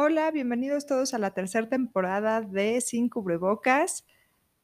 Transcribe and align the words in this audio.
Hola, 0.00 0.30
bienvenidos 0.30 0.86
todos 0.86 1.12
a 1.12 1.18
la 1.18 1.32
tercera 1.32 1.68
temporada 1.68 2.40
de 2.40 2.80
Sin 2.80 3.08
Cubrebocas. 3.08 4.06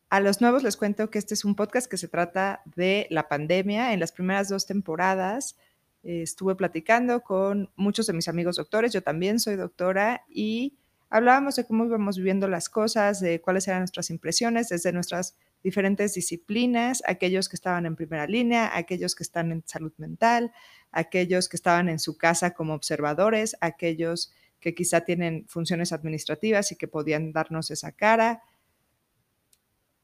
A 0.08 0.21
los 0.21 0.41
nuevos 0.41 0.62
les 0.62 0.76
cuento 0.76 1.10
que 1.10 1.18
este 1.18 1.34
es 1.34 1.45
un 1.45 1.57
podcast 1.57 1.91
que 1.91 1.96
se 1.96 2.07
trata 2.07 2.62
de 2.76 3.08
la 3.10 3.26
pandemia. 3.26 3.92
En 3.92 3.99
las 3.99 4.12
primeras 4.12 4.49
dos 4.49 4.65
temporadas 4.65 5.57
eh, 6.05 6.23
estuve 6.23 6.55
platicando 6.55 7.25
con 7.25 7.68
muchos 7.75 8.07
de 8.07 8.12
mis 8.12 8.29
amigos 8.29 8.55
doctores, 8.55 8.93
yo 8.93 9.02
también 9.02 9.41
soy 9.41 9.57
doctora, 9.57 10.25
y 10.29 10.79
hablábamos 11.11 11.57
de 11.57 11.66
cómo 11.66 11.85
íbamos 11.85 12.16
viviendo 12.16 12.46
las 12.46 12.69
cosas, 12.69 13.19
de 13.19 13.41
cuáles 13.41 13.66
eran 13.66 13.80
nuestras 13.80 14.11
impresiones 14.11 14.69
desde 14.69 14.93
nuestras 14.93 15.37
diferentes 15.64 16.14
disciplinas, 16.14 17.03
aquellos 17.09 17.48
que 17.48 17.57
estaban 17.57 17.87
en 17.87 17.96
primera 17.96 18.29
línea, 18.29 18.71
aquellos 18.73 19.16
que 19.16 19.25
están 19.25 19.51
en 19.51 19.64
salud 19.66 19.95
mental, 19.96 20.53
aquellos 20.93 21.48
que 21.48 21.57
estaban 21.57 21.89
en 21.89 21.98
su 21.98 22.16
casa 22.16 22.53
como 22.53 22.73
observadores, 22.75 23.57
aquellos 23.61 24.29
que 24.29 24.44
quizá 24.73 25.01
tienen 25.01 25.46
funciones 25.49 25.93
administrativas 25.93 26.70
y 26.70 26.77
que 26.77 26.87
podían 26.87 27.33
darnos 27.33 27.73
esa 27.73 27.91
cara. 27.91 28.45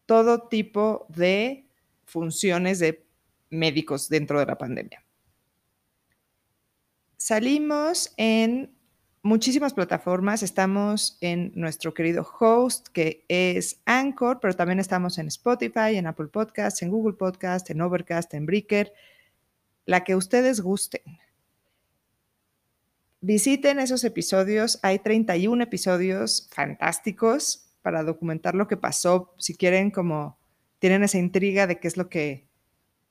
Todo 0.07 0.49
tipo 0.49 1.07
de 1.09 1.69
funciones 2.05 2.81
de 2.81 3.07
médicos 3.51 4.09
dentro 4.09 4.41
de 4.41 4.47
la 4.47 4.59
pandemia. 4.59 5.05
Salimos 7.17 8.13
en 8.17 8.75
muchísimas 9.23 9.75
plataformas. 9.75 10.43
Estamos 10.43 11.19
en 11.21 11.53
nuestro 11.55 11.95
querido 11.95 12.27
host, 12.39 12.89
que 12.89 13.25
es 13.29 13.81
Anchor, 13.85 14.41
pero 14.41 14.55
también 14.55 14.81
estamos 14.81 15.19
en 15.19 15.29
Spotify, 15.29 15.97
en 15.97 16.07
Apple 16.07 16.29
Podcasts, 16.29 16.83
en 16.83 16.91
Google 16.91 17.15
Podcasts, 17.15 17.71
en 17.71 17.81
Overcast, 17.81 18.35
en 18.35 18.47
Breaker, 18.47 18.93
la 19.87 20.05
que 20.05 20.17
ustedes 20.17 20.61
gusten. 20.61 21.03
Visiten 23.21 23.79
esos 23.79 24.03
episodios. 24.05 24.79
Hay 24.83 24.99
31 24.99 25.63
episodios 25.63 26.49
fantásticos 26.51 27.71
para 27.83 28.03
documentar 28.03 28.55
lo 28.55 28.67
que 28.67 28.79
pasó. 28.79 29.35
Si 29.39 29.55
quieren, 29.57 29.91
como 29.91 30.39
tienen 30.79 31.03
esa 31.03 31.19
intriga 31.19 31.67
de 31.67 31.79
qué 31.79 31.89
es 31.89 31.99
lo 31.99 32.09
que 32.09 32.49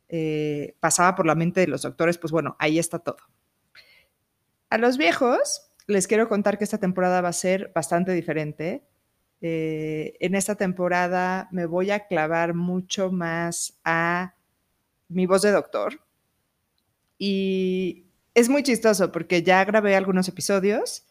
eh, 0.07 0.75
pasaba 0.79 1.15
por 1.15 1.27
la 1.27 1.35
mente 1.35 1.59
de 1.61 1.67
los 1.67 1.83
doctores, 1.83 2.17
pues 2.17 2.31
bueno, 2.31 2.55
ahí 2.59 2.79
está 2.79 2.97
todo. 2.99 3.17
A 4.71 4.79
los 4.79 4.97
viejos, 4.97 5.71
les 5.85 6.07
quiero 6.07 6.27
contar 6.27 6.57
que 6.57 6.63
esta 6.63 6.79
temporada 6.79 7.21
va 7.21 7.29
a 7.29 7.33
ser 7.33 7.71
bastante 7.73 8.11
diferente. 8.13 8.83
Eh, 9.41 10.13
en 10.19 10.33
esta 10.33 10.55
temporada 10.55 11.47
me 11.51 11.67
voy 11.67 11.91
a 11.91 12.07
clavar 12.07 12.55
mucho 12.55 13.11
más 13.11 13.79
a 13.83 14.35
mi 15.07 15.27
voz 15.27 15.43
de 15.43 15.51
doctor. 15.51 16.01
Y 17.19 18.08
es 18.39 18.49
muy 18.49 18.63
chistoso 18.63 19.11
porque 19.11 19.43
ya 19.43 19.63
grabé 19.65 19.95
algunos 19.95 20.27
episodios 20.27 21.05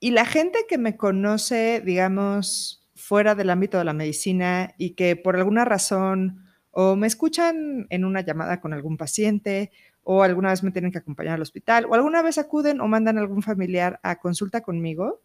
y 0.00 0.10
la 0.10 0.26
gente 0.26 0.66
que 0.68 0.78
me 0.78 0.96
conoce, 0.96 1.80
digamos, 1.80 2.86
fuera 2.96 3.34
del 3.34 3.50
ámbito 3.50 3.78
de 3.78 3.84
la 3.84 3.92
medicina 3.92 4.74
y 4.78 4.90
que 4.90 5.16
por 5.16 5.36
alguna 5.36 5.64
razón 5.64 6.44
o 6.72 6.96
me 6.96 7.06
escuchan 7.06 7.86
en 7.88 8.04
una 8.04 8.22
llamada 8.22 8.60
con 8.60 8.72
algún 8.72 8.96
paciente 8.96 9.70
o 10.02 10.24
alguna 10.24 10.50
vez 10.50 10.64
me 10.64 10.72
tienen 10.72 10.90
que 10.90 10.98
acompañar 10.98 11.34
al 11.34 11.42
hospital 11.42 11.86
o 11.88 11.94
alguna 11.94 12.20
vez 12.20 12.36
acuden 12.36 12.80
o 12.80 12.88
mandan 12.88 13.16
a 13.16 13.20
algún 13.20 13.42
familiar 13.42 14.00
a 14.02 14.18
consulta 14.18 14.60
conmigo, 14.60 15.22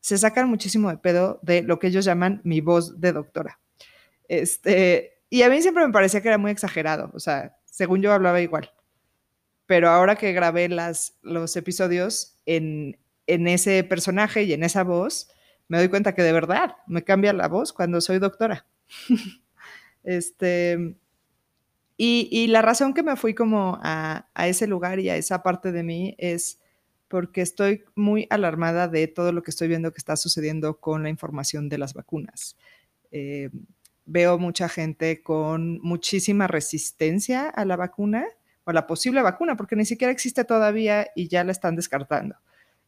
se 0.00 0.18
sacan 0.18 0.48
muchísimo 0.48 0.90
de 0.90 0.98
pedo 0.98 1.38
de 1.42 1.62
lo 1.62 1.78
que 1.78 1.86
ellos 1.86 2.04
llaman 2.04 2.40
mi 2.44 2.60
voz 2.60 3.00
de 3.00 3.12
doctora. 3.12 3.60
Este, 4.28 5.18
y 5.30 5.42
a 5.42 5.48
mí 5.48 5.62
siempre 5.62 5.86
me 5.86 5.92
parecía 5.92 6.20
que 6.20 6.28
era 6.28 6.38
muy 6.38 6.50
exagerado, 6.50 7.10
o 7.14 7.20
sea, 7.20 7.56
según 7.64 8.02
yo 8.02 8.12
hablaba 8.12 8.40
igual 8.40 8.70
pero 9.66 9.88
ahora 9.88 10.16
que 10.16 10.32
grabé 10.32 10.68
las, 10.68 11.18
los 11.22 11.56
episodios 11.56 12.38
en, 12.46 12.98
ese 13.26 13.84
personaje 13.84 14.42
y 14.42 14.52
en 14.52 14.62
esa 14.62 14.84
voz, 14.84 15.28
me 15.68 15.78
doy 15.78 15.88
cuenta 15.88 16.14
que 16.14 16.22
de 16.22 16.32
verdad 16.32 16.76
me 16.86 17.04
cambia 17.04 17.32
la 17.32 17.48
voz 17.48 17.72
cuando 17.72 18.00
soy 18.00 18.18
doctora. 18.18 18.66
este, 20.04 20.96
y, 21.96 22.46
la 22.48 22.60
razón 22.60 22.92
que 22.92 23.02
me 23.02 23.16
fui 23.16 23.34
como 23.34 23.78
a, 23.82 24.28
ese 24.46 24.66
lugar 24.66 25.00
y 25.00 25.08
a 25.08 25.16
esa 25.16 25.42
parte 25.42 25.72
de 25.72 25.82
mí 25.82 26.14
es 26.18 26.60
porque 27.08 27.40
estoy 27.40 27.84
muy 27.94 28.26
alarmada 28.28 28.88
de 28.88 29.06
todo 29.06 29.32
lo 29.32 29.42
que 29.42 29.50
estoy 29.50 29.68
viendo 29.68 29.92
que 29.92 29.98
está 29.98 30.16
sucediendo 30.16 30.80
con 30.80 31.02
la 31.02 31.08
información 31.08 31.68
de 31.68 31.78
las 31.78 31.94
vacunas. 31.94 32.56
Eh, 33.10 33.50
veo 34.04 34.38
mucha 34.38 34.68
gente 34.68 35.22
con 35.22 35.80
muchísima 35.80 36.46
resistencia 36.46 37.48
a 37.48 37.64
la 37.64 37.76
vacuna 37.76 38.26
o 38.64 38.72
la 38.72 38.86
posible 38.86 39.22
vacuna, 39.22 39.56
porque 39.56 39.76
ni 39.76 39.84
siquiera 39.84 40.12
existe 40.12 40.44
todavía 40.44 41.06
y 41.14 41.28
ya 41.28 41.44
la 41.44 41.52
están 41.52 41.76
descartando. 41.76 42.36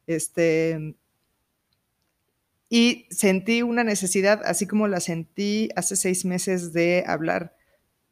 Este, 0.06 0.96
y 2.68 3.06
sentí 3.10 3.62
una 3.62 3.84
necesidad, 3.84 4.42
así 4.44 4.66
como 4.66 4.88
la 4.88 5.00
sentí 5.00 5.68
hace 5.76 5.96
seis 5.96 6.24
meses, 6.24 6.72
de 6.72 7.04
hablar 7.06 7.54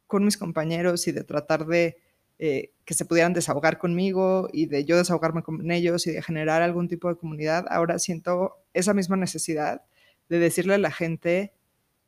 con 0.06 0.24
mis 0.24 0.36
compañeros 0.36 1.08
y 1.08 1.12
de 1.12 1.24
tratar 1.24 1.66
de 1.66 1.96
eh, 2.38 2.72
que 2.84 2.94
se 2.94 3.04
pudieran 3.04 3.32
desahogar 3.32 3.78
conmigo 3.78 4.48
y 4.52 4.66
de 4.66 4.84
yo 4.84 4.96
desahogarme 4.96 5.42
con 5.42 5.70
ellos 5.70 6.06
y 6.06 6.12
de 6.12 6.22
generar 6.22 6.62
algún 6.62 6.88
tipo 6.88 7.08
de 7.08 7.16
comunidad. 7.16 7.64
Ahora 7.68 7.98
siento 7.98 8.58
esa 8.74 8.94
misma 8.94 9.16
necesidad 9.16 9.82
de 10.28 10.38
decirle 10.38 10.74
a 10.74 10.78
la 10.78 10.90
gente 10.90 11.52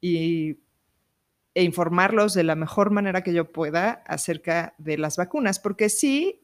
y 0.00 0.58
e 1.56 1.62
informarlos 1.62 2.34
de 2.34 2.44
la 2.44 2.54
mejor 2.54 2.90
manera 2.90 3.22
que 3.22 3.32
yo 3.32 3.50
pueda 3.50 4.02
acerca 4.06 4.74
de 4.76 4.98
las 4.98 5.16
vacunas, 5.16 5.58
porque 5.58 5.88
sí, 5.88 6.42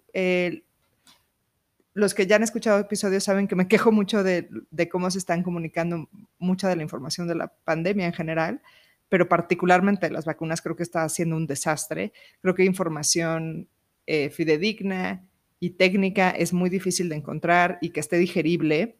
los 1.93 2.15
que 2.15 2.27
ya 2.27 2.37
han 2.37 2.43
escuchado 2.43 2.79
episodios 2.79 3.23
saben 3.23 3.47
que 3.47 3.55
me 3.55 3.69
quejo 3.69 3.93
mucho 3.93 4.23
de, 4.25 4.49
cómo 4.91 5.11
se 5.11 5.19
están 5.19 5.43
comunicando 5.43 6.09
mucha 6.39 6.67
de 6.67 6.77
la 6.77 6.83
información 6.83 7.29
de 7.29 7.35
la 7.35 7.49
pandemia 7.49 8.07
en 8.07 8.15
general, 8.15 8.63
pero 9.11 9.29
particularmente 9.29 10.07
de 10.07 10.13
las 10.15 10.25
vacunas 10.25 10.63
creo 10.63 10.77
que 10.77 10.83
está 10.83 11.05
haciendo 11.05 11.37
un 11.37 11.47
desastre. 11.47 12.15
Creo 12.41 12.55
que 12.55 12.65
información 12.65 13.69
eh, 14.07 14.31
fidedigna 14.31 15.27
y 15.61 15.73
técnica 15.73 16.31
es 16.31 16.55
muy 16.55 16.71
difícil 16.71 17.11
de 17.11 17.17
encontrar 17.17 17.77
y 17.83 17.91
que 17.91 18.01
esté 18.01 18.17
digerible. 18.17 18.97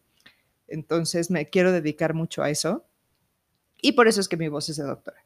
Entonces 0.67 1.31
me 1.31 1.49
quiero 1.49 1.71
dedicar 1.71 2.13
mucho 2.13 2.43
a 2.43 2.51
eso. 2.51 2.85
Y 3.81 3.93
por 3.93 4.07
eso 4.07 4.21
es 4.21 4.27
que 4.27 4.37
mi 4.37 4.47
voz 4.47 4.69
es 4.69 4.77
de 4.77 4.83
doctora. 4.83 5.17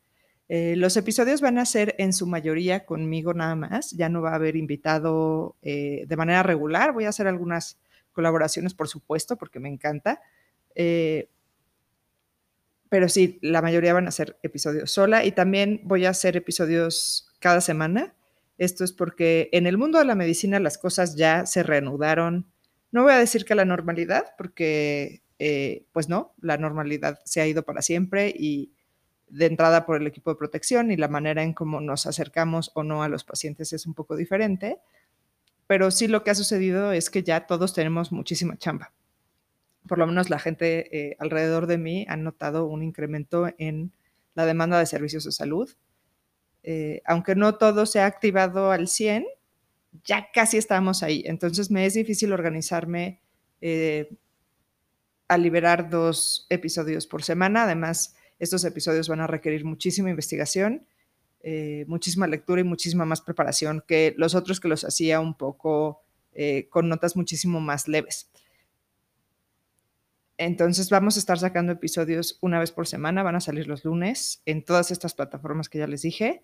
Eh, 0.50 0.75
los 0.78 0.96
episodios 0.96 1.41
van 1.41 1.58
a 1.58 1.66
ser 1.66 1.96
en 1.97 2.13
su 2.13 2.25
mayoría 2.25 2.85
conmigo 2.85 3.34
nada 3.34 3.56
más, 3.56 3.91
ya 3.91 4.08
no 4.08 4.22
va 4.22 4.31
a 4.31 4.35
haber 4.35 4.56
invitado 4.56 5.58
eh, 5.62 6.06
de 6.08 6.18
manera 6.18 6.41
regular, 6.41 6.94
voy 6.94 7.03
a 7.03 7.09
hacer 7.09 7.28
algunas 7.28 7.78
colaboraciones, 8.13 8.74
por 8.74 8.88
supuesto, 8.88 9.36
porque 9.36 9.59
me 9.59 9.68
encanta. 9.68 10.22
Eh, 10.74 11.30
pero 12.90 13.09
sí, 13.09 13.40
la 13.41 13.62
mayoría 13.62 13.94
van 13.94 14.07
a 14.07 14.12
ser 14.12 14.38
episodios 14.41 14.90
sola 14.90 15.25
y 15.25 15.34
también 15.34 15.81
voy 15.84 16.06
a 16.06 16.12
hacer 16.12 16.38
episodios 16.38 17.30
cada 17.40 17.59
semana. 17.59 18.16
Esto 18.57 18.86
es 18.86 18.94
porque 18.94 19.50
en 19.52 19.68
el 19.68 19.78
mundo 19.78 20.00
de 20.00 20.06
la 20.06 20.16
medicina 20.16 20.59
las 20.62 20.78
cosas 20.78 21.16
ya 21.16 21.46
se 21.46 21.62
reanudaron. 21.63 22.50
No 22.91 23.03
voy 23.03 23.12
a 23.12 23.18
decir 23.18 23.44
que 23.44 23.56
la 23.56 23.66
normalidad, 23.66 24.34
porque 24.38 25.22
pues 25.91 26.09
no, 26.09 26.34
la 26.41 26.57
normalidad 26.57 27.19
se 27.25 27.41
ha 27.41 27.47
ido 27.47 27.63
para 27.63 27.81
siempre 27.84 28.34
y 28.36 28.72
de 29.29 29.45
entrada 29.45 29.85
por 29.85 29.99
el 29.99 30.07
equipo 30.07 30.31
de 30.31 30.38
protección 30.38 30.91
y 30.91 30.97
la 30.97 31.07
manera 31.07 31.43
en 31.43 31.53
cómo 31.53 31.81
nos 31.81 32.05
acercamos 32.05 32.71
o 32.73 32.83
no 32.83 33.03
a 33.03 33.09
los 33.09 33.23
pacientes 33.23 33.73
es 33.73 33.85
un 33.85 33.93
poco 33.93 34.15
diferente, 34.15 34.79
pero 35.67 35.91
sí 35.91 36.07
lo 36.07 36.23
que 36.23 36.31
ha 36.31 36.35
sucedido 36.35 36.93
es 36.93 37.09
que 37.09 37.23
ya 37.23 37.45
todos 37.45 37.73
tenemos 37.73 38.11
muchísima 38.11 38.57
chamba. 38.57 38.93
Por 39.88 39.97
lo 39.97 40.07
menos 40.07 40.29
la 40.29 40.39
gente 40.39 40.97
eh, 40.97 41.17
alrededor 41.19 41.67
de 41.67 41.77
mí 41.77 42.05
ha 42.09 42.17
notado 42.17 42.65
un 42.65 42.83
incremento 42.83 43.47
en 43.57 43.91
la 44.33 44.45
demanda 44.45 44.79
de 44.79 44.85
servicios 44.85 45.23
de 45.25 45.31
salud. 45.31 45.69
Eh, 46.63 47.01
aunque 47.05 47.35
no 47.35 47.55
todo 47.55 47.85
se 47.85 47.99
ha 47.99 48.05
activado 48.05 48.71
al 48.71 48.88
100, 48.88 49.25
ya 50.03 50.29
casi 50.33 50.57
estamos 50.57 51.03
ahí. 51.03 51.23
Entonces 51.25 51.71
me 51.71 51.85
es 51.85 51.94
difícil 51.94 52.33
organizarme 52.33 53.21
eh, 53.61 54.09
a 55.27 55.38
liberar 55.38 55.89
dos 55.89 56.45
episodios 56.50 57.07
por 57.07 57.23
semana. 57.23 57.63
Además, 57.63 58.15
estos 58.39 58.63
episodios 58.66 59.07
van 59.10 59.22
a 59.22 59.28
requerir 59.28 59.66
muchísima 59.66 60.10
investigación, 60.10 60.86
eh, 61.42 61.86
muchísima 61.88 62.28
lectura 62.28 62.62
y 62.62 62.63
muchísima 62.63 63.06
más 63.06 63.22
preparación 63.22 63.84
que 63.88 64.13
los 64.18 64.36
otros 64.36 64.60
que 64.60 64.68
los 64.68 64.84
hacía 64.84 65.19
un 65.19 65.36
poco 65.36 66.01
eh, 66.34 66.68
con 66.69 66.89
notas 66.89 67.16
muchísimo 67.16 67.60
más 67.60 67.88
leves. 67.88 68.30
Entonces 70.38 70.89
vamos 70.92 71.16
a 71.16 71.19
estar 71.19 71.39
sacando 71.39 71.72
episodios 71.72 72.38
una 72.42 72.60
vez 72.60 72.72
por 72.72 72.88
semana, 72.88 73.24
van 73.24 73.36
a 73.36 73.39
salir 73.39 73.68
los 73.68 73.84
lunes 73.84 74.42
en 74.45 74.63
todas 74.63 74.92
estas 74.92 75.16
plataformas 75.16 75.68
que 75.68 75.80
ya 75.80 75.88
les 75.88 76.04
dije. 76.04 76.44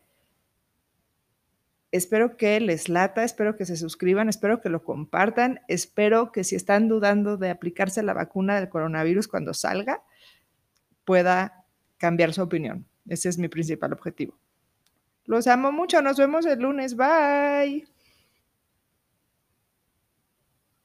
Espero 1.92 2.38
que 2.38 2.60
les 2.60 2.90
lata, 2.90 3.24
espero 3.24 3.56
que 3.56 3.68
se 3.68 3.78
suscriban, 3.78 4.30
espero 4.30 4.62
que 4.62 4.70
lo 4.70 4.84
compartan, 4.84 5.62
espero 5.68 6.32
que 6.32 6.44
si 6.44 6.56
están 6.56 6.88
dudando 6.88 7.38
de 7.38 7.52
aplicarse 7.52 8.02
la 8.02 8.14
vacuna 8.14 8.56
del 8.56 8.70
coronavirus 8.70 9.28
cuando 9.28 9.54
salga, 9.54 10.02
pueda 11.06 11.63
cambiar 12.04 12.34
su 12.34 12.42
opinión. 12.42 12.86
Ese 13.08 13.30
es 13.30 13.38
mi 13.38 13.48
principal 13.48 13.94
objetivo. 13.94 14.38
Los 15.24 15.48
amo 15.48 15.72
mucho, 15.72 16.02
nos 16.02 16.18
vemos 16.18 16.46
el 16.46 16.60
lunes, 16.60 16.98
bye. 16.98 17.88